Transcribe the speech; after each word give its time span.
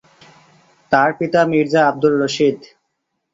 তার 0.91 1.09
পিতা 1.19 1.41
মির্জা 1.51 1.81
আব্দুর 1.89 2.13
রশিদ। 2.21 2.57